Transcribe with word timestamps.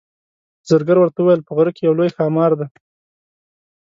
زرګر 0.69 0.97
ورته 0.99 1.19
وویل 1.21 1.41
په 1.45 1.51
غره 1.57 1.71
کې 1.75 1.81
یو 1.87 1.97
لوی 1.99 2.09
ښامار 2.15 2.51
دی. 2.59 2.67